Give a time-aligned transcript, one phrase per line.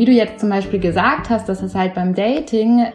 [0.00, 2.86] wie du jetzt zum Beispiel gesagt hast, dass es halt beim Dating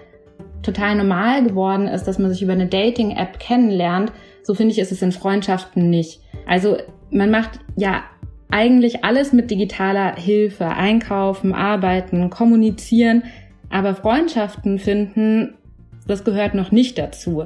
[0.64, 4.12] total normal geworden ist, dass man sich über eine Dating-App kennenlernt,
[4.42, 6.20] so finde ich, ist es in Freundschaften nicht.
[6.48, 6.78] Also
[7.12, 8.06] man macht ja
[8.50, 10.66] eigentlich alles mit digitaler Hilfe.
[10.66, 13.22] Einkaufen, arbeiten, kommunizieren.
[13.70, 15.54] Aber Freundschaften finden,
[16.08, 17.46] das gehört noch nicht dazu.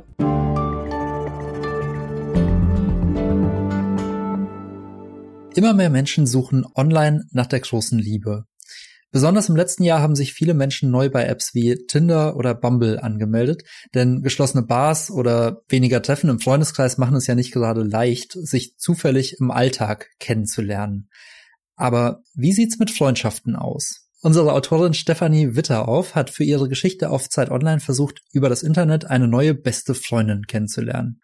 [5.53, 8.45] Immer mehr Menschen suchen online nach der großen Liebe.
[9.11, 12.99] Besonders im letzten Jahr haben sich viele Menschen neu bei Apps wie Tinder oder Bumble
[12.99, 13.63] angemeldet,
[13.95, 18.77] denn geschlossene Bars oder weniger Treffen im Freundeskreis machen es ja nicht gerade leicht, sich
[18.77, 21.09] zufällig im Alltag kennenzulernen.
[21.75, 24.08] Aber wie sieht's mit Freundschaften aus?
[24.21, 29.05] Unsere Autorin Stefanie Witterauf hat für ihre Geschichte auf Zeit Online versucht, über das Internet
[29.05, 31.21] eine neue beste Freundin kennenzulernen.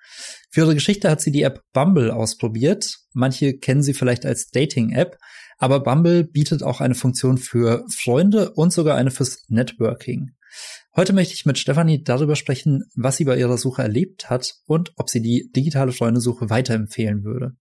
[0.50, 3.00] Für ihre Geschichte hat sie die App Bumble ausprobiert.
[3.12, 5.18] Manche kennen sie vielleicht als Dating-App,
[5.58, 10.32] aber Bumble bietet auch eine Funktion für Freunde und sogar eine fürs Networking.
[10.96, 14.94] Heute möchte ich mit Stefanie darüber sprechen, was sie bei ihrer Suche erlebt hat und
[14.96, 17.58] ob sie die digitale Freundesuche weiterempfehlen würde.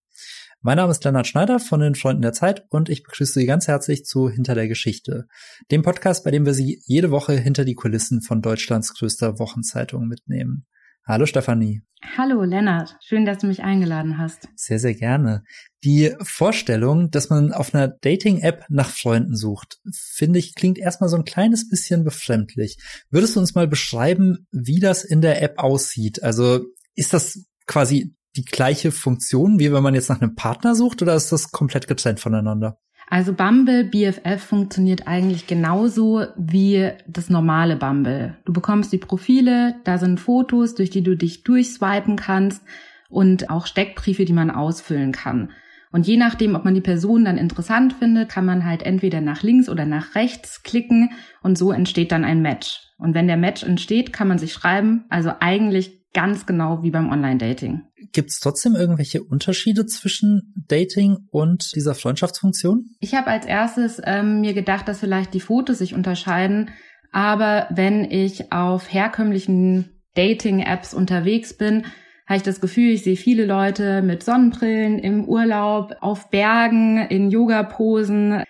[0.67, 3.69] Mein Name ist Lennart Schneider von den Freunden der Zeit und ich begrüße Sie ganz
[3.69, 5.27] herzlich zu Hinter der Geschichte,
[5.71, 10.09] dem Podcast, bei dem wir Sie jede Woche hinter die Kulissen von Deutschlands größter Wochenzeitung
[10.09, 10.65] mitnehmen.
[11.07, 11.83] Hallo Stefanie.
[12.17, 14.49] Hallo Lennart, schön, dass du mich eingeladen hast.
[14.57, 15.45] Sehr, sehr gerne.
[15.85, 21.17] Die Vorstellung, dass man auf einer Dating-App nach Freunden sucht, finde ich, klingt erstmal so
[21.17, 22.79] ein kleines bisschen befremdlich.
[23.11, 26.23] Würdest du uns mal beschreiben, wie das in der App aussieht?
[26.23, 31.03] Also ist das quasi die gleiche Funktion, wie wenn man jetzt nach einem Partner sucht,
[31.03, 32.79] oder ist das komplett getrennt voneinander?
[33.09, 38.37] Also Bumble BFF funktioniert eigentlich genauso wie das normale Bumble.
[38.45, 42.63] Du bekommst die Profile, da sind Fotos, durch die du dich durchswipen kannst
[43.11, 45.51] und auch Steckbriefe, die man ausfüllen kann.
[45.93, 49.45] Und je nachdem, ob man die Person dann interessant findet, kann man halt entweder nach
[49.45, 51.11] links oder nach rechts klicken
[51.41, 52.81] und so entsteht dann ein Match.
[52.99, 57.11] Und wenn der Match entsteht, kann man sich schreiben, also eigentlich ganz genau wie beim
[57.11, 57.83] Online-Dating.
[58.15, 62.91] Gibt es trotzdem irgendwelche Unterschiede zwischen Dating und dieser Freundschaftsfunktion?
[63.01, 66.71] Ich habe als erstes ähm, mir gedacht, dass vielleicht die Fotos sich unterscheiden.
[67.11, 71.87] Aber wenn ich auf herkömmlichen Dating-Apps unterwegs bin,
[72.27, 77.33] habe ich das Gefühl, ich sehe viele Leute mit Sonnenbrillen im Urlaub, auf Bergen, in
[77.33, 78.45] Yoga-Posen.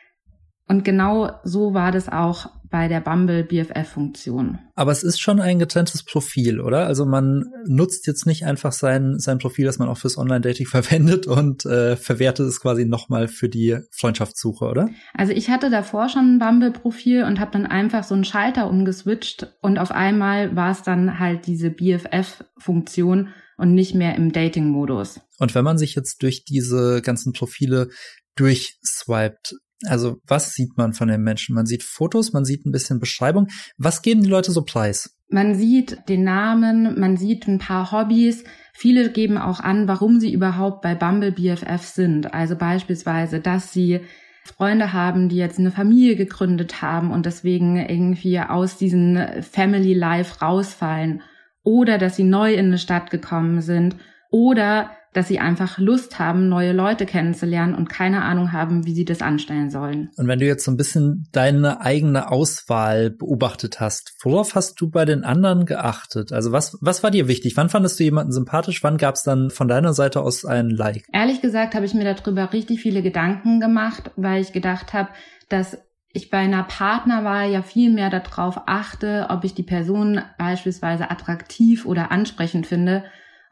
[0.68, 4.58] Und genau so war das auch bei der Bumble BFF-Funktion.
[4.74, 6.86] Aber es ist schon ein getrenntes Profil, oder?
[6.86, 11.26] Also man nutzt jetzt nicht einfach sein, sein Profil, das man auch fürs Online-Dating verwendet
[11.26, 14.88] und äh, verwertet es quasi nochmal für die Freundschaftssuche, oder?
[15.14, 19.54] Also ich hatte davor schon ein Bumble-Profil und habe dann einfach so einen Schalter umgeswitcht
[19.60, 25.20] und auf einmal war es dann halt diese BFF-Funktion und nicht mehr im Dating-Modus.
[25.38, 27.88] Und wenn man sich jetzt durch diese ganzen Profile
[28.36, 29.54] durchswiped,
[29.86, 31.54] also was sieht man von den Menschen?
[31.54, 33.48] Man sieht Fotos, man sieht ein bisschen Beschreibung.
[33.76, 35.16] Was geben die Leute so preis?
[35.28, 38.44] Man sieht den Namen, man sieht ein paar Hobbys.
[38.72, 42.34] Viele geben auch an, warum sie überhaupt bei Bumble BFF sind.
[42.34, 44.00] Also beispielsweise, dass sie
[44.44, 50.40] Freunde haben, die jetzt eine Familie gegründet haben und deswegen irgendwie aus diesem Family Life
[50.40, 51.22] rausfallen.
[51.62, 53.96] Oder dass sie neu in eine Stadt gekommen sind.
[54.30, 59.04] Oder dass sie einfach Lust haben, neue Leute kennenzulernen und keine Ahnung haben, wie sie
[59.04, 60.10] das anstellen sollen.
[60.16, 64.90] Und wenn du jetzt so ein bisschen deine eigene Auswahl beobachtet hast, worauf hast du
[64.90, 66.32] bei den anderen geachtet?
[66.32, 67.56] Also was, was war dir wichtig?
[67.56, 68.82] Wann fandest du jemanden sympathisch?
[68.82, 71.04] Wann gab es dann von deiner Seite aus ein Like?
[71.12, 75.10] Ehrlich gesagt habe ich mir darüber richtig viele Gedanken gemacht, weil ich gedacht habe,
[75.48, 75.78] dass
[76.12, 81.86] ich bei einer Partnerwahl ja viel mehr darauf achte, ob ich die Person beispielsweise attraktiv
[81.86, 83.04] oder ansprechend finde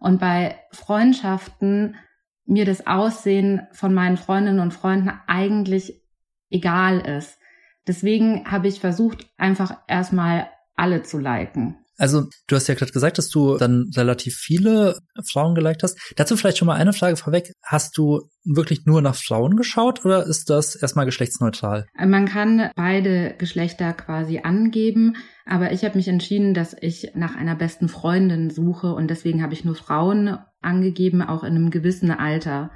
[0.02, 1.96] und bei Freundschaften
[2.44, 6.02] mir das Aussehen von meinen Freundinnen und Freunden eigentlich
[6.50, 7.38] egal ist.
[7.86, 11.81] Deswegen habe ich versucht, einfach erstmal alle zu liken.
[11.98, 14.98] Also, du hast ja gerade gesagt, dass du dann relativ viele
[15.30, 15.98] Frauen geliked hast.
[16.16, 17.52] Dazu vielleicht schon mal eine Frage vorweg.
[17.62, 21.86] Hast du wirklich nur nach Frauen geschaut oder ist das erstmal geschlechtsneutral?
[21.96, 27.54] Man kann beide Geschlechter quasi angeben, aber ich habe mich entschieden, dass ich nach einer
[27.54, 32.70] besten Freundin suche und deswegen habe ich nur Frauen angegeben, auch in einem gewissen Alter.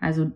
[0.00, 0.32] Also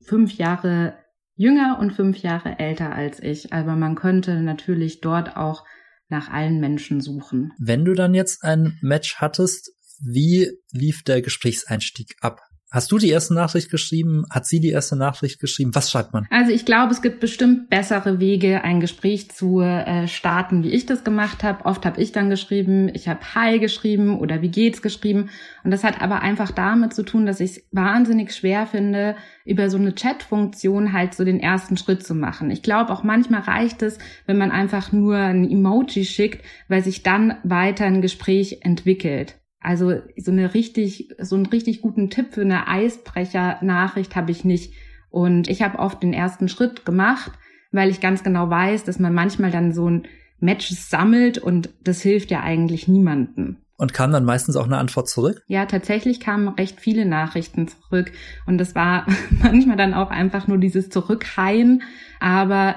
[0.00, 0.94] fünf Jahre
[1.34, 3.52] jünger und fünf Jahre älter als ich.
[3.52, 5.64] Aber man könnte natürlich dort auch
[6.10, 7.52] nach allen Menschen suchen.
[7.58, 12.40] Wenn du dann jetzt ein Match hattest, wie lief der Gesprächseinstieg ab?
[12.72, 14.24] Hast du die erste Nachricht geschrieben?
[14.30, 15.74] Hat sie die erste Nachricht geschrieben?
[15.74, 16.28] Was schreibt man?
[16.30, 20.86] Also ich glaube, es gibt bestimmt bessere Wege, ein Gespräch zu äh, starten, wie ich
[20.86, 21.64] das gemacht habe.
[21.64, 25.30] Oft habe ich dann geschrieben, ich habe Hi geschrieben oder wie geht's geschrieben.
[25.64, 29.68] Und das hat aber einfach damit zu tun, dass ich es wahnsinnig schwer finde, über
[29.68, 32.52] so eine Chat-Funktion halt so den ersten Schritt zu machen.
[32.52, 37.02] Ich glaube, auch manchmal reicht es, wenn man einfach nur ein Emoji schickt, weil sich
[37.02, 39.39] dann weiter ein Gespräch entwickelt.
[39.60, 44.72] Also so eine richtig, so einen richtig guten Tipp für eine Eisbrecher-Nachricht habe ich nicht.
[45.10, 47.32] Und ich habe oft den ersten Schritt gemacht,
[47.72, 50.04] weil ich ganz genau weiß, dass man manchmal dann so ein
[50.38, 53.56] Matches sammelt und das hilft ja eigentlich niemandem.
[53.76, 55.42] Und kam dann meistens auch eine Antwort zurück?
[55.46, 58.12] Ja, tatsächlich kamen recht viele Nachrichten zurück.
[58.46, 59.06] Und das war
[59.42, 61.82] manchmal dann auch einfach nur dieses Zurückhaien.
[62.18, 62.76] Aber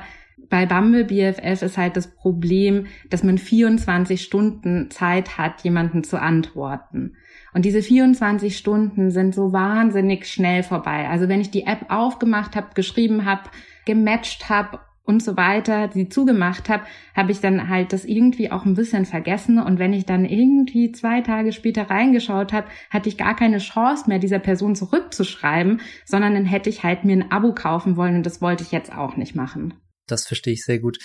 [0.53, 6.21] bei Bumble BFF ist halt das Problem, dass man 24 Stunden Zeit hat, jemanden zu
[6.21, 7.15] antworten.
[7.55, 11.09] Und diese 24 Stunden sind so wahnsinnig schnell vorbei.
[11.09, 13.49] Also wenn ich die App aufgemacht habe, geschrieben habe,
[13.87, 16.83] gematcht habe und so weiter, die zugemacht habe,
[17.15, 19.57] habe ich dann halt das irgendwie auch ein bisschen vergessen.
[19.57, 24.03] Und wenn ich dann irgendwie zwei Tage später reingeschaut habe, hatte ich gar keine Chance
[24.07, 28.25] mehr, dieser Person zurückzuschreiben, sondern dann hätte ich halt mir ein Abo kaufen wollen und
[28.27, 29.73] das wollte ich jetzt auch nicht machen.
[30.07, 30.97] Das verstehe ich sehr gut.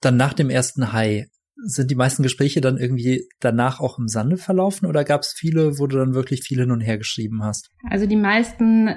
[0.00, 1.26] Dann nach dem ersten High,
[1.56, 5.78] sind die meisten Gespräche dann irgendwie danach auch im Sande verlaufen oder gab es viele,
[5.78, 7.70] wo du dann wirklich viel hin und her geschrieben hast?
[7.88, 8.90] Also die meisten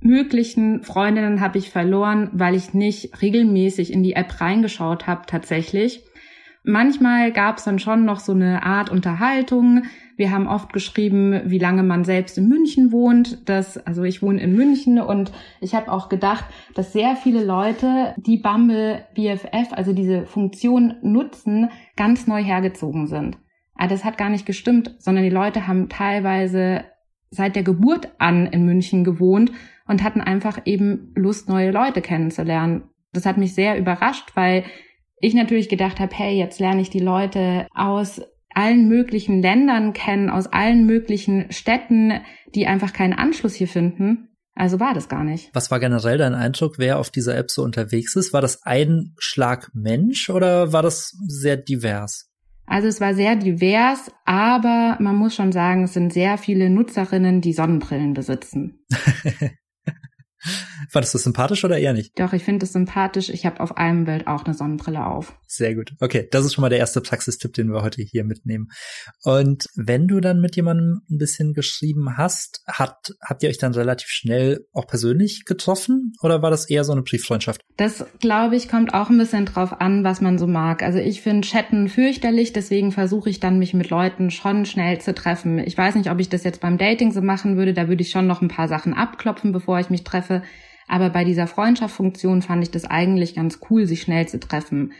[0.00, 6.05] möglichen Freundinnen habe ich verloren, weil ich nicht regelmäßig in die App reingeschaut habe tatsächlich.
[6.68, 9.84] Manchmal gab es dann schon noch so eine Art Unterhaltung.
[10.16, 13.48] Wir haben oft geschrieben, wie lange man selbst in München wohnt.
[13.48, 15.30] Das, also ich wohne in München und
[15.60, 21.70] ich habe auch gedacht, dass sehr viele Leute, die Bumble BFF, also diese Funktion nutzen,
[21.94, 23.38] ganz neu hergezogen sind.
[23.76, 26.82] Aber das hat gar nicht gestimmt, sondern die Leute haben teilweise
[27.30, 29.52] seit der Geburt an in München gewohnt
[29.86, 32.88] und hatten einfach eben Lust, neue Leute kennenzulernen.
[33.12, 34.64] Das hat mich sehr überrascht, weil
[35.20, 38.20] ich natürlich gedacht habe, hey, jetzt lerne ich die Leute aus
[38.50, 42.20] allen möglichen Ländern kennen, aus allen möglichen Städten,
[42.54, 44.28] die einfach keinen Anschluss hier finden.
[44.54, 45.50] Also war das gar nicht.
[45.52, 48.32] Was war generell dein Eindruck, wer auf dieser App so unterwegs ist?
[48.32, 52.30] War das ein Schlag Mensch oder war das sehr divers?
[52.64, 57.42] Also es war sehr divers, aber man muss schon sagen, es sind sehr viele Nutzerinnen,
[57.42, 58.80] die Sonnenbrillen besitzen.
[60.90, 62.18] Fandest du sympathisch oder eher nicht?
[62.18, 63.28] Doch, ich finde es sympathisch.
[63.28, 65.34] Ich habe auf einem Bild auch eine Sonnenbrille auf.
[65.46, 65.92] Sehr gut.
[66.00, 68.68] Okay, das ist schon mal der erste Praxistipp, den wir heute hier mitnehmen.
[69.22, 73.74] Und wenn du dann mit jemandem ein bisschen geschrieben hast, hat, habt ihr euch dann
[73.74, 77.60] relativ schnell auch persönlich getroffen oder war das eher so eine Brieffreundschaft?
[77.76, 80.82] Das, glaube ich, kommt auch ein bisschen drauf an, was man so mag.
[80.82, 85.14] Also ich finde Chatten fürchterlich, deswegen versuche ich dann, mich mit Leuten schon schnell zu
[85.14, 85.58] treffen.
[85.58, 87.74] Ich weiß nicht, ob ich das jetzt beim Dating so machen würde.
[87.74, 90.42] Da würde ich schon noch ein paar Sachen abklopfen, bevor ich mich treffe.
[90.88, 94.92] Aber bei dieser Freundschaftsfunktion fand ich das eigentlich ganz cool, sich schnell zu treffen.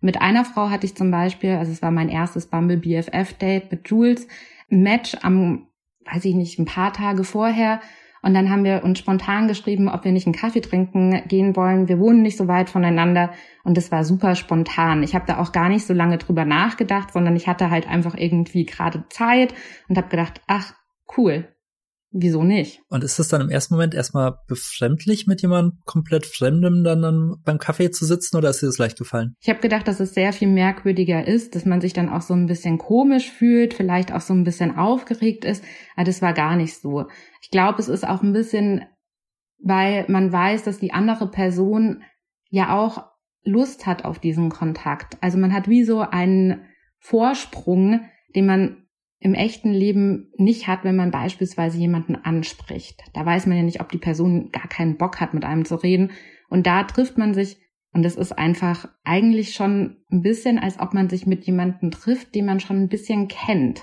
[0.00, 3.70] Mit einer Frau hatte ich zum Beispiel, also es war mein erstes Bumble BFF Date
[3.70, 4.26] mit Jules,
[4.70, 5.68] ein Match am,
[6.10, 7.80] weiß ich nicht, ein paar Tage vorher.
[8.22, 11.88] Und dann haben wir uns spontan geschrieben, ob wir nicht einen Kaffee trinken gehen wollen.
[11.88, 13.32] Wir wohnen nicht so weit voneinander
[13.64, 15.02] und das war super spontan.
[15.02, 18.16] Ich habe da auch gar nicht so lange drüber nachgedacht, sondern ich hatte halt einfach
[18.16, 19.54] irgendwie gerade Zeit
[19.88, 20.72] und habe gedacht, ach
[21.16, 21.51] cool,
[22.14, 22.82] Wieso nicht?
[22.88, 27.36] Und ist es dann im ersten Moment erstmal befremdlich, mit jemandem komplett Fremdem dann, dann
[27.42, 29.34] beim Kaffee zu sitzen oder ist dir das leicht gefallen?
[29.40, 32.34] Ich habe gedacht, dass es sehr viel merkwürdiger ist, dass man sich dann auch so
[32.34, 35.64] ein bisschen komisch fühlt, vielleicht auch so ein bisschen aufgeregt ist.
[35.96, 37.06] Aber das war gar nicht so.
[37.40, 38.84] Ich glaube, es ist auch ein bisschen,
[39.58, 42.02] weil man weiß, dass die andere Person
[42.50, 43.06] ja auch
[43.42, 45.16] Lust hat auf diesen Kontakt.
[45.22, 46.66] Also man hat wie so einen
[46.98, 48.02] Vorsprung,
[48.36, 48.81] den man
[49.22, 53.00] im echten Leben nicht hat, wenn man beispielsweise jemanden anspricht.
[53.14, 55.76] Da weiß man ja nicht, ob die Person gar keinen Bock hat, mit einem zu
[55.76, 56.10] reden.
[56.48, 57.58] Und da trifft man sich
[57.92, 62.34] und es ist einfach eigentlich schon ein bisschen, als ob man sich mit jemandem trifft,
[62.34, 63.82] den man schon ein bisschen kennt.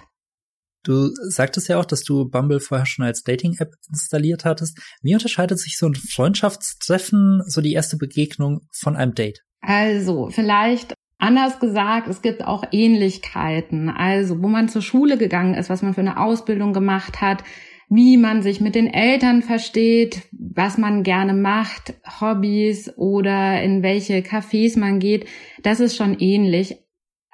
[0.84, 4.79] Du sagtest ja auch, dass du Bumble vorher schon als Dating-App installiert hattest.
[5.01, 9.43] Wie unterscheidet sich so ein Freundschaftstreffen, so die erste Begegnung von einem Date?
[9.62, 13.89] Also, vielleicht Anders gesagt, es gibt auch Ähnlichkeiten.
[13.89, 17.43] Also, wo man zur Schule gegangen ist, was man für eine Ausbildung gemacht hat,
[17.89, 24.19] wie man sich mit den Eltern versteht, was man gerne macht, Hobbys oder in welche
[24.19, 25.27] Cafés man geht,
[25.61, 26.77] das ist schon ähnlich.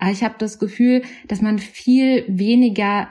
[0.10, 3.10] Ich habe das Gefühl, dass man viel weniger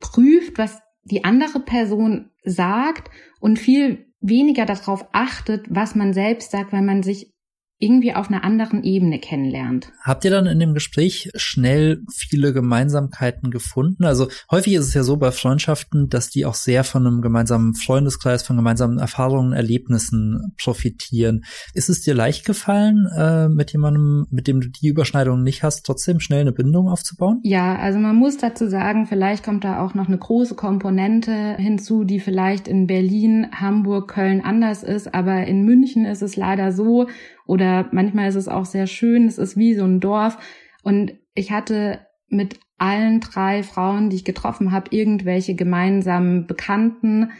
[0.00, 6.72] prüft, was die andere Person sagt und viel weniger darauf achtet, was man selbst sagt,
[6.72, 7.34] weil man sich
[7.80, 9.92] irgendwie auf einer anderen Ebene kennenlernt.
[10.02, 14.04] Habt ihr dann in dem Gespräch schnell viele Gemeinsamkeiten gefunden?
[14.04, 17.74] Also häufig ist es ja so bei Freundschaften, dass die auch sehr von einem gemeinsamen
[17.74, 21.44] Freundeskreis, von gemeinsamen Erfahrungen, Erlebnissen profitieren.
[21.72, 25.86] Ist es dir leicht gefallen, äh, mit jemandem, mit dem du die Überschneidung nicht hast,
[25.86, 27.40] trotzdem schnell eine Bindung aufzubauen?
[27.44, 32.02] Ja, also man muss dazu sagen, vielleicht kommt da auch noch eine große Komponente hinzu,
[32.02, 37.06] die vielleicht in Berlin, Hamburg, Köln anders ist, aber in München ist es leider so,
[37.48, 40.38] oder manchmal ist es auch sehr schön, es ist wie so ein Dorf.
[40.82, 47.30] Und ich hatte mit allen drei Frauen, die ich getroffen habe, irgendwelche gemeinsamen Bekannten,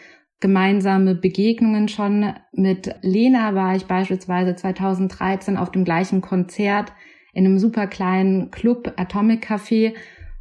[0.40, 2.32] gemeinsame Begegnungen schon.
[2.52, 6.92] Mit Lena war ich beispielsweise 2013 auf dem gleichen Konzert
[7.34, 9.94] in einem super kleinen Club Atomic Café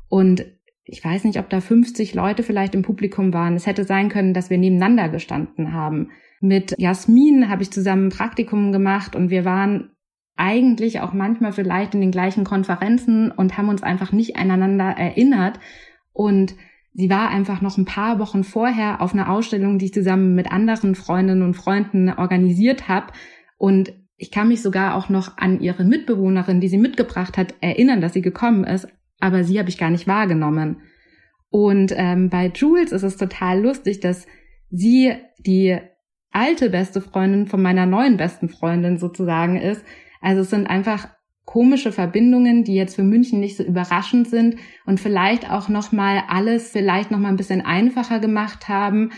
[0.08, 0.46] und
[0.86, 3.58] ich weiß nicht, ob da 50 Leute vielleicht im Publikum waren.
[3.58, 6.12] Es hätte sein können, dass wir nebeneinander gestanden haben.
[6.40, 9.92] Mit Jasmin habe ich zusammen ein Praktikum gemacht und wir waren
[10.36, 15.60] eigentlich auch manchmal vielleicht in den gleichen Konferenzen und haben uns einfach nicht aneinander erinnert.
[16.14, 16.56] Und
[16.94, 20.52] sie war einfach noch ein paar Wochen vorher auf einer Ausstellung, die ich zusammen mit
[20.52, 23.14] anderen Freundinnen und Freunden organisiert habe.
[23.58, 28.02] Und ich kann mich sogar auch noch an ihre Mitbewohnerin, die sie mitgebracht hat, erinnern,
[28.02, 28.88] dass sie gekommen ist.
[29.20, 30.82] Aber sie habe ich gar nicht wahrgenommen.
[31.50, 34.28] Und ähm, bei Jules ist es total lustig, dass
[34.70, 35.78] sie die
[36.38, 39.84] alte beste Freundin von meiner neuen besten Freundin sozusagen ist.
[40.22, 41.10] Also es sind einfach
[41.46, 46.24] komische Verbindungen, die jetzt für München nicht so überraschend sind und vielleicht auch noch mal
[46.28, 49.12] alles vielleicht noch mal ein bisschen einfacher gemacht haben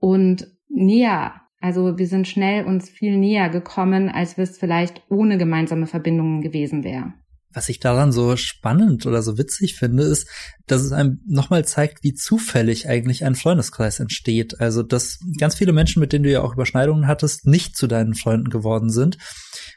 [0.00, 1.40] und näher.
[1.60, 6.42] Also wir sind schnell uns viel näher gekommen, als wir es vielleicht ohne gemeinsame Verbindungen
[6.42, 7.14] gewesen wäre.
[7.52, 10.28] Was ich daran so spannend oder so witzig finde, ist,
[10.66, 14.60] dass es einem nochmal zeigt, wie zufällig eigentlich ein Freundeskreis entsteht.
[14.60, 18.14] Also, dass ganz viele Menschen, mit denen du ja auch Überschneidungen hattest, nicht zu deinen
[18.14, 19.18] Freunden geworden sind.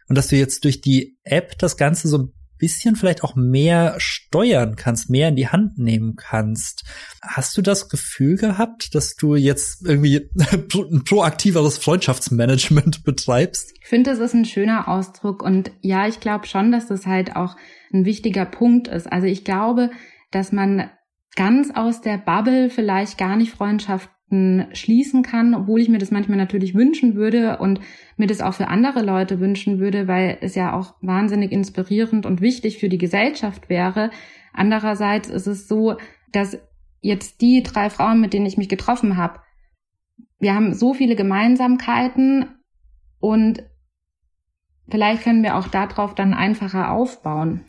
[0.08, 3.96] Und dass du jetzt durch die App das Ganze so ein bisschen vielleicht auch mehr
[3.98, 6.86] steuern kannst, mehr in die Hand nehmen kannst.
[7.22, 13.74] Hast du das Gefühl gehabt, dass du jetzt irgendwie ein proaktiveres Freundschaftsmanagement betreibst?
[13.82, 17.36] Ich finde, das ist ein schöner Ausdruck und ja, ich glaube schon, dass das halt
[17.36, 17.58] auch
[17.91, 19.12] ein wichtiger Punkt ist.
[19.12, 19.91] Also ich glaube,
[20.32, 20.89] dass man
[21.36, 24.10] ganz aus der Bubble vielleicht gar nicht Freundschaft
[24.74, 27.80] schließen kann, obwohl ich mir das manchmal natürlich wünschen würde und
[28.18, 32.42] mir das auch für andere Leute wünschen würde, weil es ja auch wahnsinnig inspirierend und
[32.42, 34.12] wichtig für die Gesellschaft wäre.
[34.54, 35.98] Andererseits ist es so,
[36.32, 36.60] dass
[37.02, 39.40] jetzt die drei Frauen, mit denen ich mich getroffen habe,
[40.40, 42.48] wir haben so viele Gemeinsamkeiten
[43.20, 43.63] und
[44.90, 47.66] vielleicht können wir auch darauf dann einfacher aufbauen.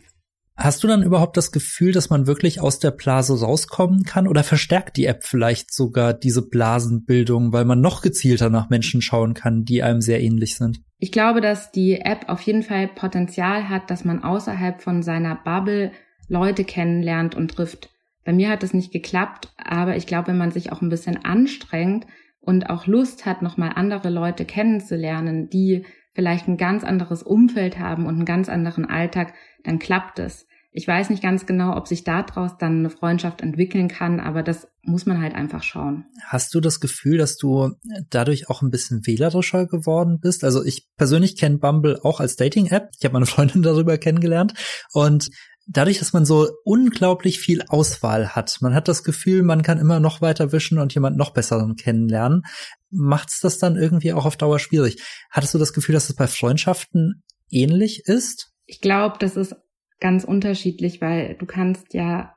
[0.57, 4.45] Hast du dann überhaupt das Gefühl, dass man wirklich aus der Blase rauskommen kann oder
[4.45, 9.65] verstärkt die App vielleicht sogar diese Blasenbildung, weil man noch gezielter nach Menschen schauen kann,
[9.65, 10.81] die einem sehr ähnlich sind?
[10.99, 15.35] Ich glaube, dass die App auf jeden Fall Potenzial hat, dass man außerhalb von seiner
[15.35, 15.91] Bubble
[16.29, 17.91] Leute kennenlernt und trifft.
[18.25, 21.25] Bei mir hat es nicht geklappt, aber ich glaube, wenn man sich auch ein bisschen
[21.25, 22.07] anstrengt
[22.41, 25.85] und auch Lust hat, nochmal andere Leute kennenzulernen, die
[26.15, 30.47] vielleicht ein ganz anderes Umfeld haben und einen ganz anderen Alltag, dann klappt es.
[30.77, 34.67] Ich weiß nicht ganz genau, ob sich daraus dann eine Freundschaft entwickeln kann, aber das
[34.83, 36.07] muss man halt einfach schauen.
[36.27, 37.77] Hast du das Gefühl, dass du
[38.11, 40.43] dadurch auch ein bisschen wählerischer geworden bist?
[40.43, 42.89] Also ich persönlich kenne Bumble auch als Dating-App.
[42.99, 44.55] Ich habe meine Freundin darüber kennengelernt
[44.93, 45.31] und
[45.67, 50.01] dadurch, dass man so unglaublich viel Auswahl hat, man hat das Gefühl, man kann immer
[50.01, 52.43] noch weiter wischen und jemand noch besseren kennenlernen,
[52.91, 55.03] macht's das dann irgendwie auch auf Dauer schwierig.
[55.31, 58.53] Hattest du das Gefühl, dass es bei Freundschaften ähnlich ist?
[58.67, 59.57] Ich glaube, das ist
[60.01, 62.35] ganz unterschiedlich, weil du kannst ja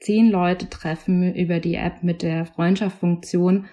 [0.00, 3.66] zehn Leute treffen über die App mit der Freundschaftsfunktion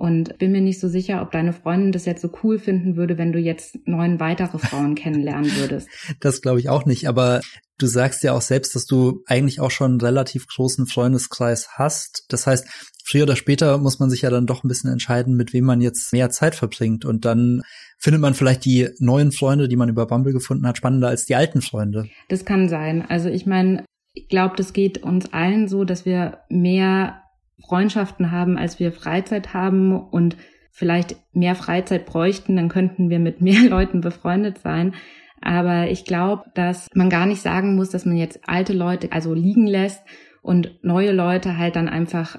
[0.00, 3.18] und bin mir nicht so sicher, ob deine Freundin das jetzt so cool finden würde,
[3.18, 5.88] wenn du jetzt neun weitere Frauen kennenlernen würdest.
[6.20, 7.40] Das glaube ich auch nicht, aber
[7.76, 12.24] du sagst ja auch selbst, dass du eigentlich auch schon einen relativ großen Freundeskreis hast.
[12.30, 12.66] Das heißt,
[13.04, 15.82] früher oder später muss man sich ja dann doch ein bisschen entscheiden, mit wem man
[15.82, 17.04] jetzt mehr Zeit verbringt.
[17.04, 17.60] Und dann
[17.98, 21.34] findet man vielleicht die neuen Freunde, die man über Bumble gefunden hat, spannender als die
[21.34, 22.06] alten Freunde.
[22.28, 23.04] Das kann sein.
[23.06, 27.22] Also ich meine, ich glaube, das geht uns allen so, dass wir mehr
[27.66, 30.36] Freundschaften haben, als wir Freizeit haben und
[30.70, 34.94] vielleicht mehr Freizeit bräuchten, dann könnten wir mit mehr Leuten befreundet sein.
[35.40, 39.32] Aber ich glaube, dass man gar nicht sagen muss, dass man jetzt alte Leute also
[39.32, 40.02] liegen lässt
[40.42, 42.38] und neue Leute halt dann einfach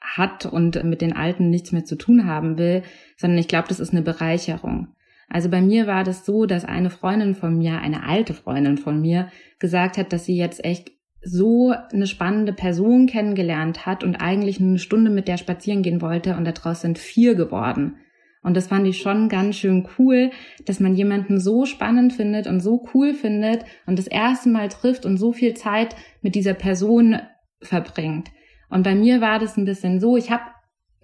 [0.00, 2.82] hat und mit den Alten nichts mehr zu tun haben will,
[3.16, 4.88] sondern ich glaube, das ist eine Bereicherung.
[5.28, 9.00] Also bei mir war das so, dass eine Freundin von mir, eine alte Freundin von
[9.00, 10.92] mir, gesagt hat, dass sie jetzt echt
[11.24, 16.36] so eine spannende Person kennengelernt hat und eigentlich eine Stunde mit der spazieren gehen wollte
[16.36, 17.96] und daraus sind vier geworden.
[18.42, 20.30] Und das fand ich schon ganz schön cool,
[20.66, 25.06] dass man jemanden so spannend findet und so cool findet und das erste Mal trifft
[25.06, 27.20] und so viel Zeit mit dieser Person
[27.62, 28.30] verbringt.
[28.68, 30.42] Und bei mir war das ein bisschen so, ich habe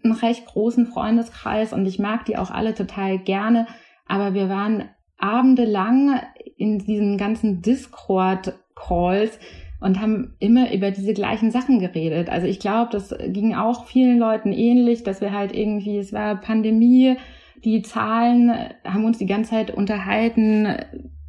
[0.05, 3.67] einen recht großen Freundeskreis und ich mag die auch alle total gerne,
[4.07, 6.21] aber wir waren abendelang
[6.57, 9.39] in diesen ganzen Discord-Calls
[9.81, 12.29] und haben immer über diese gleichen Sachen geredet.
[12.29, 16.41] Also ich glaube, das ging auch vielen Leuten ähnlich, dass wir halt irgendwie, es war
[16.41, 17.17] Pandemie,
[17.65, 18.51] die Zahlen
[18.85, 20.77] haben uns die ganze Zeit unterhalten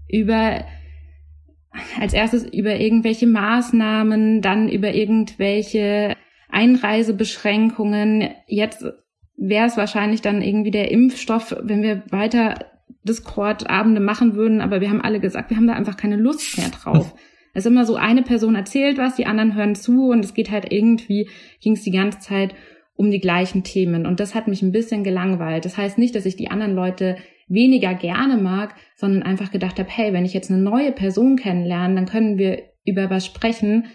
[0.08, 0.66] über
[2.00, 6.18] als erstes über irgendwelche Maßnahmen, dann über irgendwelche
[6.50, 8.30] Einreisebeschränkungen.
[8.48, 8.86] Jetzt
[9.38, 12.56] wäre es wahrscheinlich dann irgendwie der Impfstoff, wenn wir weiter
[13.04, 16.70] Discord-Abende machen würden, aber wir haben alle gesagt, wir haben da einfach keine Lust mehr
[16.70, 17.16] drauf.
[17.54, 20.52] Es ist immer so, eine Person erzählt was, die anderen hören zu und es geht
[20.52, 21.30] halt irgendwie,
[21.62, 22.56] ging es die ganze Zeit
[22.96, 24.06] um die gleichen Themen.
[24.06, 25.66] Und das hat mich ein bisschen gelangweilt.
[25.66, 27.18] Das heißt nicht, dass ich die anderen Leute
[27.48, 31.96] weniger gerne mag, sondern einfach gedacht habe, hey, wenn ich jetzt eine neue Person kennenlerne,
[31.96, 33.88] dann können wir über was sprechen,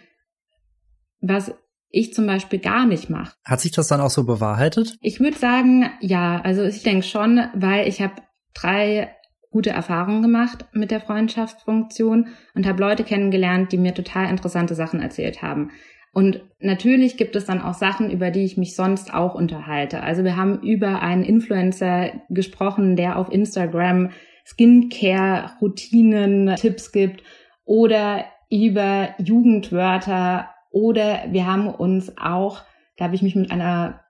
[1.20, 1.54] was
[1.88, 3.34] ich zum Beispiel gar nicht mache.
[3.44, 4.96] Hat sich das dann auch so bewahrheitet?
[5.00, 6.40] Ich würde sagen, ja.
[6.42, 8.14] Also ich denke schon, weil ich habe
[8.54, 9.15] drei
[9.56, 15.00] gute Erfahrungen gemacht mit der Freundschaftsfunktion und habe Leute kennengelernt, die mir total interessante Sachen
[15.00, 15.70] erzählt haben.
[16.12, 20.02] Und natürlich gibt es dann auch Sachen, über die ich mich sonst auch unterhalte.
[20.02, 24.10] Also wir haben über einen Influencer gesprochen, der auf Instagram
[24.44, 27.22] Skincare-Routinen, Tipps gibt
[27.64, 32.60] oder über Jugendwörter oder wir haben uns auch,
[32.98, 34.02] da habe ich mich mit einer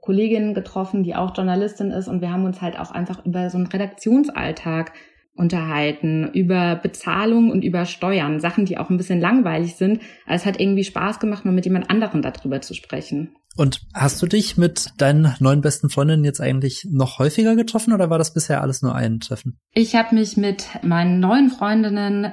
[0.00, 3.58] Kollegin getroffen, die auch Journalistin ist und wir haben uns halt auch einfach über so
[3.58, 4.92] einen Redaktionsalltag
[5.36, 10.00] unterhalten, über Bezahlung und über Steuern, Sachen, die auch ein bisschen langweilig sind.
[10.24, 13.36] Aber es hat irgendwie Spaß gemacht, mal mit jemand anderem darüber zu sprechen.
[13.56, 18.10] Und hast du dich mit deinen neuen besten Freundinnen jetzt eigentlich noch häufiger getroffen oder
[18.10, 19.58] war das bisher alles nur ein Treffen?
[19.72, 22.32] Ich habe mich mit meinen neuen Freundinnen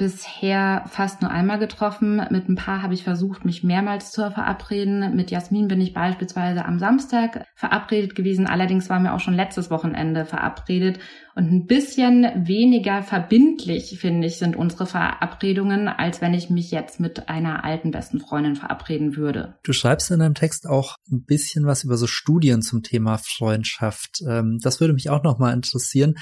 [0.00, 2.22] bisher fast nur einmal getroffen.
[2.30, 5.14] Mit ein paar habe ich versucht, mich mehrmals zu verabreden.
[5.14, 8.46] Mit Jasmin bin ich beispielsweise am Samstag verabredet gewesen.
[8.46, 11.00] Allerdings waren wir auch schon letztes Wochenende verabredet.
[11.34, 16.98] Und ein bisschen weniger verbindlich, finde ich, sind unsere Verabredungen, als wenn ich mich jetzt
[16.98, 19.58] mit einer alten besten Freundin verabreden würde.
[19.64, 24.22] Du schreibst in deinem Text auch ein bisschen was über so Studien zum Thema Freundschaft.
[24.26, 26.14] Ähm, das würde mich auch noch mal interessieren.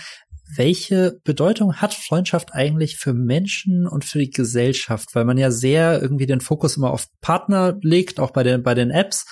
[0.57, 5.14] Welche Bedeutung hat Freundschaft eigentlich für Menschen und für die Gesellschaft?
[5.14, 8.75] Weil man ja sehr irgendwie den Fokus immer auf Partner legt, auch bei den, bei
[8.75, 9.27] den Apps.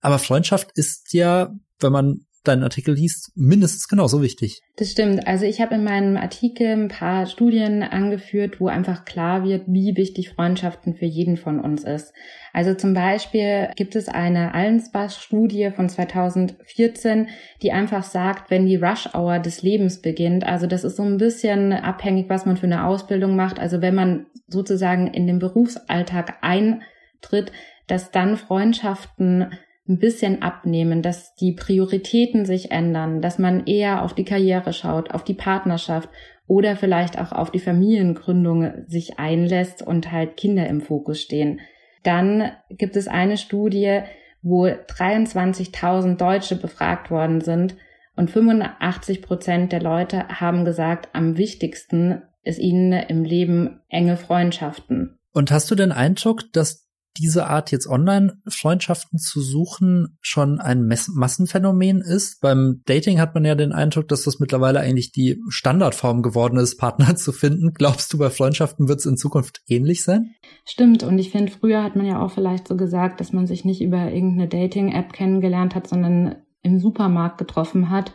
[0.00, 4.60] Aber Freundschaft ist ja, wenn man deinen Artikel liest, mindestens genauso wichtig.
[4.76, 5.26] Das stimmt.
[5.26, 9.96] Also ich habe in meinem Artikel ein paar Studien angeführt, wo einfach klar wird, wie
[9.96, 12.12] wichtig Freundschaften für jeden von uns ist.
[12.52, 17.28] Also zum Beispiel gibt es eine Allensbach-Studie von 2014,
[17.62, 21.72] die einfach sagt, wenn die Rush-Hour des Lebens beginnt, also das ist so ein bisschen
[21.72, 27.52] abhängig, was man für eine Ausbildung macht, also wenn man sozusagen in den Berufsalltag eintritt,
[27.86, 29.52] dass dann Freundschaften
[29.88, 35.10] ein bisschen abnehmen, dass die Prioritäten sich ändern, dass man eher auf die Karriere schaut,
[35.10, 36.08] auf die Partnerschaft
[36.46, 41.60] oder vielleicht auch auf die Familiengründung sich einlässt und halt Kinder im Fokus stehen.
[42.04, 44.00] Dann gibt es eine Studie,
[44.42, 47.76] wo 23.000 Deutsche befragt worden sind
[48.16, 55.18] und 85 Prozent der Leute haben gesagt, am wichtigsten ist ihnen im Leben enge Freundschaften.
[55.32, 56.81] Und hast du den Eindruck, dass
[57.18, 62.40] diese Art jetzt Online-Freundschaften zu suchen schon ein Massenphänomen ist.
[62.40, 66.76] Beim Dating hat man ja den Eindruck, dass das mittlerweile eigentlich die Standardform geworden ist,
[66.78, 67.72] Partner zu finden.
[67.74, 70.34] Glaubst du, bei Freundschaften wird es in Zukunft ähnlich sein?
[70.64, 71.02] Stimmt.
[71.02, 73.82] Und ich finde, früher hat man ja auch vielleicht so gesagt, dass man sich nicht
[73.82, 78.12] über irgendeine Dating-App kennengelernt hat, sondern im Supermarkt getroffen hat.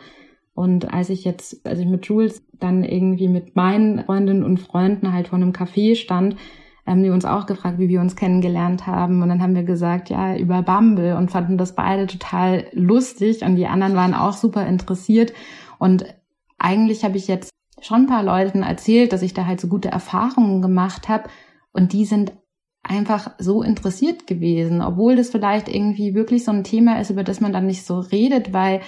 [0.53, 5.13] Und als ich jetzt, als ich mit Jules dann irgendwie mit meinen Freundinnen und Freunden
[5.13, 6.35] halt vor einem Café stand,
[6.87, 9.21] haben die uns auch gefragt, wie wir uns kennengelernt haben.
[9.21, 13.55] Und dann haben wir gesagt, ja, über Bumble und fanden das beide total lustig und
[13.55, 15.33] die anderen waren auch super interessiert.
[15.79, 16.05] Und
[16.57, 19.89] eigentlich habe ich jetzt schon ein paar Leuten erzählt, dass ich da halt so gute
[19.89, 21.29] Erfahrungen gemacht habe
[21.73, 22.33] und die sind
[22.81, 27.41] einfach so interessiert gewesen, obwohl das vielleicht irgendwie wirklich so ein Thema ist, über das
[27.41, 28.81] man dann nicht so redet, weil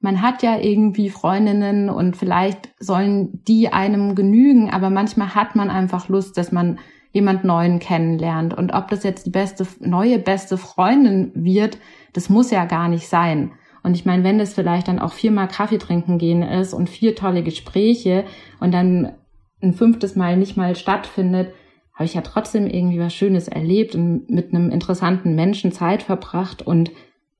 [0.00, 5.70] man hat ja irgendwie Freundinnen und vielleicht sollen die einem genügen, aber manchmal hat man
[5.70, 6.78] einfach Lust, dass man
[7.16, 8.52] jemand Neuen kennenlernt.
[8.52, 11.78] Und ob das jetzt die beste, neue beste Freundin wird,
[12.12, 13.52] das muss ja gar nicht sein.
[13.82, 17.16] Und ich meine, wenn das vielleicht dann auch viermal Kaffee trinken gehen ist und vier
[17.16, 18.24] tolle Gespräche
[18.60, 19.14] und dann
[19.62, 21.54] ein fünftes Mal nicht mal stattfindet,
[21.94, 26.60] habe ich ja trotzdem irgendwie was Schönes erlebt und mit einem interessanten Menschen Zeit verbracht
[26.60, 26.90] und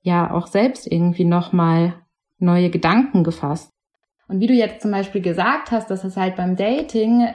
[0.01, 1.97] ja auch selbst irgendwie nochmal
[2.39, 3.71] neue Gedanken gefasst.
[4.29, 7.27] Und wie du jetzt zum Beispiel gesagt hast, dass es halt beim Dating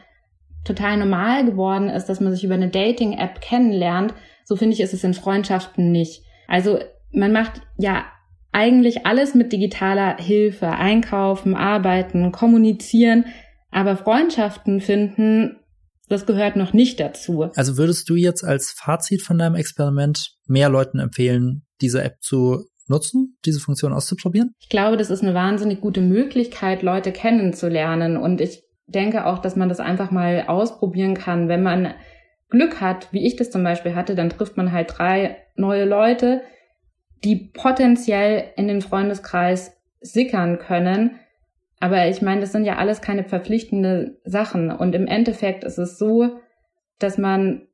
[0.64, 4.14] total normal geworden ist, dass man sich über eine Dating-App kennenlernt,
[4.46, 6.24] so finde ich, ist es in Freundschaften nicht.
[6.48, 6.80] Also
[7.12, 8.06] man macht ja
[8.52, 13.26] eigentlich alles mit digitaler Hilfe, einkaufen, arbeiten, kommunizieren,
[13.72, 15.58] aber Freundschaften finden,
[16.10, 17.50] das gehört noch nicht dazu.
[17.56, 22.66] Also würdest du jetzt als Fazit von deinem Experiment mehr Leuten empfehlen, diese App zu
[22.88, 24.54] nutzen, diese Funktion auszuprobieren?
[24.60, 28.18] Ich glaube, das ist eine wahnsinnig gute Möglichkeit, Leute kennenzulernen.
[28.18, 31.48] Und ich denke auch, dass man das einfach mal ausprobieren kann.
[31.48, 31.94] Wenn man
[32.50, 36.42] Glück hat, wie ich das zum Beispiel hatte, dann trifft man halt drei neue Leute,
[37.24, 41.20] die potenziell in den Freundeskreis sickern können.
[41.80, 44.72] Aber ich meine, das sind ja alles keine verpflichtende Sachen.
[44.72, 46.40] Und im Endeffekt ist es so,
[47.00, 47.68] dass man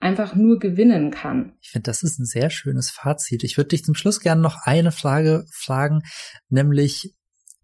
[0.00, 1.52] einfach nur gewinnen kann.
[1.60, 3.44] Ich finde, das ist ein sehr schönes Fazit.
[3.44, 6.00] Ich würde dich zum Schluss gerne noch eine Frage fragen,
[6.48, 7.14] nämlich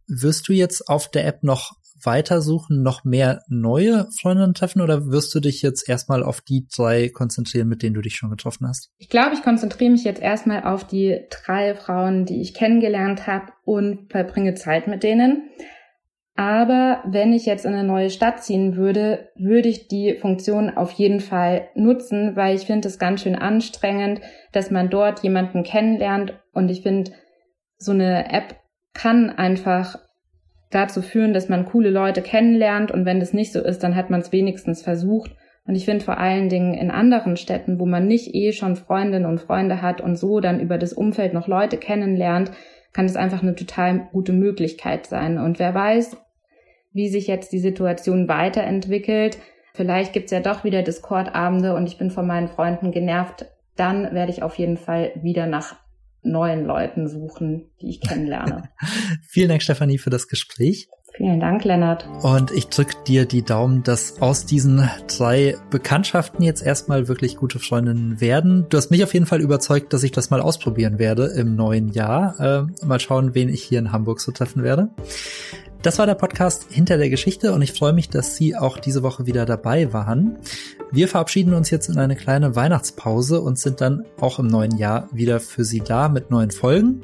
[0.06, 5.34] wirst du jetzt auf der App noch weitersuchen, noch mehr neue Freundinnen treffen oder wirst
[5.34, 8.90] du dich jetzt erstmal auf die drei konzentrieren, mit denen du dich schon getroffen hast?
[8.98, 13.52] Ich glaube, ich konzentriere mich jetzt erstmal auf die drei Frauen, die ich kennengelernt habe
[13.64, 15.50] und verbringe Zeit mit denen.
[16.36, 20.92] Aber wenn ich jetzt in eine neue Stadt ziehen würde, würde ich die Funktion auf
[20.92, 24.20] jeden Fall nutzen, weil ich finde es ganz schön anstrengend,
[24.52, 26.34] dass man dort jemanden kennenlernt.
[26.52, 27.12] Und ich finde,
[27.78, 28.56] so eine App
[28.92, 29.98] kann einfach
[30.70, 34.10] dazu führen, dass man coole Leute kennenlernt und wenn das nicht so ist, dann hat
[34.10, 35.30] man es wenigstens versucht.
[35.66, 39.26] Und ich finde vor allen Dingen in anderen Städten, wo man nicht eh schon Freundinnen
[39.26, 42.52] und Freunde hat und so dann über das Umfeld noch Leute kennenlernt,
[42.92, 45.38] kann es einfach eine total gute Möglichkeit sein.
[45.38, 46.16] Und wer weiß,
[46.96, 49.36] wie sich jetzt die Situation weiterentwickelt.
[49.74, 53.44] Vielleicht gibt's ja doch wieder Discord-Abende und ich bin von meinen Freunden genervt.
[53.76, 55.76] Dann werde ich auf jeden Fall wieder nach
[56.30, 58.70] neuen Leuten suchen, die ich kennenlerne.
[59.28, 60.88] Vielen Dank, Stefanie, für das Gespräch.
[61.16, 62.06] Vielen Dank, Lennart.
[62.22, 67.58] Und ich drücke dir die Daumen, dass aus diesen drei Bekanntschaften jetzt erstmal wirklich gute
[67.58, 68.66] Freundinnen werden.
[68.68, 71.88] Du hast mich auf jeden Fall überzeugt, dass ich das mal ausprobieren werde im neuen
[71.88, 72.38] Jahr.
[72.38, 74.90] Äh, mal schauen, wen ich hier in Hamburg so treffen werde.
[75.80, 79.02] Das war der Podcast hinter der Geschichte und ich freue mich, dass Sie auch diese
[79.02, 80.36] Woche wieder dabei waren.
[80.92, 85.08] Wir verabschieden uns jetzt in eine kleine Weihnachtspause und sind dann auch im neuen Jahr
[85.12, 87.02] wieder für Sie da mit neuen Folgen.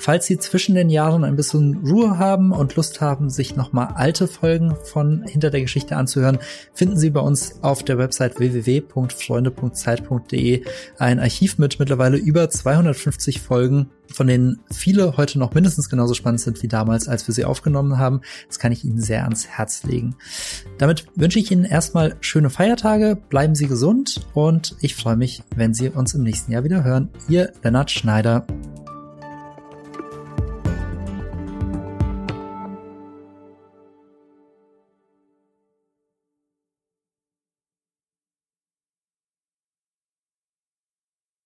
[0.00, 4.28] Falls Sie zwischen den Jahren ein bisschen Ruhe haben und Lust haben, sich nochmal alte
[4.28, 6.38] Folgen von Hinter der Geschichte anzuhören,
[6.72, 10.62] finden Sie bei uns auf der Website www.freunde.zeit.de
[10.98, 16.42] ein Archiv mit mittlerweile über 250 Folgen, von denen viele heute noch mindestens genauso spannend
[16.42, 18.20] sind wie damals, als wir sie aufgenommen haben.
[18.46, 20.14] Das kann ich Ihnen sehr ans Herz legen.
[20.78, 25.74] Damit wünsche ich Ihnen erstmal schöne Feiertage, bleiben Sie gesund und ich freue mich, wenn
[25.74, 27.08] Sie uns im nächsten Jahr wieder hören.
[27.28, 28.46] Ihr Lennart Schneider.